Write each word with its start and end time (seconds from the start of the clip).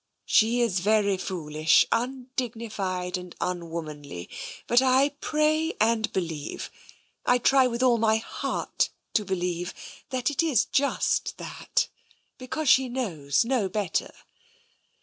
She 0.25 0.61
is 0.61 0.79
very 0.79 1.15
foolish, 1.15 1.85
undignified 1.91 3.19
and 3.19 3.35
unwomanly, 3.39 4.31
but 4.65 4.81
I 4.81 5.09
pray 5.21 5.75
and 5.79 6.07
I 6.07 6.09
believe— 6.09 6.71
I 7.27 7.37
try 7.37 7.67
with 7.67 7.83
all 7.83 7.99
my 7.99 8.17
heart 8.17 8.89
to 9.13 9.23
believe— 9.23 9.75
that 10.09 10.31
it 10.31 10.41
is 10.41 10.65
just 10.65 11.37
that— 11.37 11.87
because 12.39 12.67
she 12.67 12.89
knows 12.89 13.45
no 13.45 13.69
better. 13.69 14.11